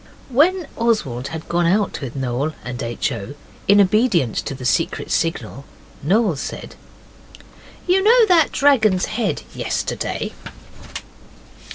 [0.29, 3.11] When Oswald had gone out with Noel and H.
[3.11, 3.35] O.
[3.67, 5.63] in obedience to the secret signal,
[6.01, 6.73] Noel said
[7.85, 10.33] 'You know that dragon's head yesterday?